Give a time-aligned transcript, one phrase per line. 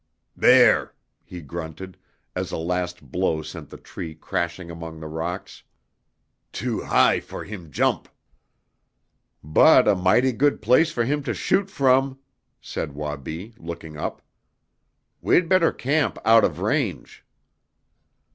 [0.35, 1.95] "There!" he grunted,
[2.35, 5.61] as a last blow sent the tree crashing among the rocks.
[6.51, 8.09] "Too high for heem jump!"
[9.43, 12.17] "But a mighty good place for him to shoot from,"
[12.59, 14.23] said Wabi, looking up.
[15.21, 17.23] "We'd better camp out of range."